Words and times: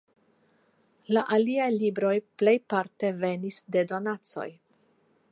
La 1.17 1.21
aliaj 1.35 1.67
libroj 1.75 2.13
plejparte 2.43 3.11
venis 3.25 3.59
de 3.77 3.83
donacoj. 3.93 4.49